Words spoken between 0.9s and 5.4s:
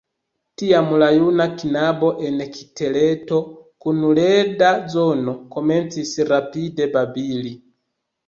la juna knabo en kiteleto kun leda zono